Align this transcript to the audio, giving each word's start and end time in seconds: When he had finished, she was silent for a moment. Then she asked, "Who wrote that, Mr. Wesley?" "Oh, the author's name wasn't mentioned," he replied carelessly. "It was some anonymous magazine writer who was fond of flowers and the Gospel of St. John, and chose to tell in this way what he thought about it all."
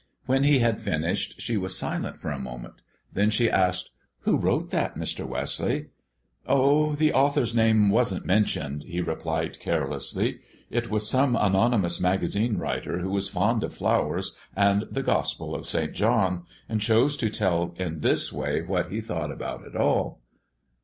When 0.25 0.45
he 0.45 0.57
had 0.57 0.81
finished, 0.81 1.39
she 1.39 1.57
was 1.57 1.77
silent 1.77 2.17
for 2.17 2.31
a 2.31 2.39
moment. 2.39 2.73
Then 3.13 3.29
she 3.29 3.51
asked, 3.51 3.91
"Who 4.21 4.35
wrote 4.35 4.71
that, 4.71 4.95
Mr. 4.95 5.27
Wesley?" 5.27 5.89
"Oh, 6.47 6.93
the 6.95 7.13
author's 7.13 7.53
name 7.53 7.91
wasn't 7.91 8.25
mentioned," 8.25 8.81
he 8.87 8.99
replied 8.99 9.59
carelessly. 9.59 10.39
"It 10.71 10.89
was 10.89 11.07
some 11.07 11.35
anonymous 11.35 12.01
magazine 12.01 12.57
writer 12.57 12.97
who 12.97 13.11
was 13.11 13.29
fond 13.29 13.63
of 13.63 13.75
flowers 13.75 14.35
and 14.55 14.85
the 14.89 15.03
Gospel 15.03 15.53
of 15.53 15.67
St. 15.67 15.93
John, 15.93 16.47
and 16.67 16.81
chose 16.81 17.15
to 17.17 17.29
tell 17.29 17.75
in 17.77 17.99
this 17.99 18.33
way 18.33 18.63
what 18.63 18.89
he 18.91 19.01
thought 19.01 19.31
about 19.31 19.63
it 19.67 19.75
all." 19.75 20.19